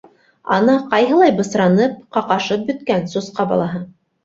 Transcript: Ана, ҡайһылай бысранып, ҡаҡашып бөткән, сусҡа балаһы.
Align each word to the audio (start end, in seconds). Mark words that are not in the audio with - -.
Ана, 0.53 0.77
ҡайһылай 0.93 1.35
бысранып, 1.41 2.01
ҡаҡашып 2.19 2.67
бөткән, 2.73 3.07
сусҡа 3.15 3.49
балаһы. 3.55 3.87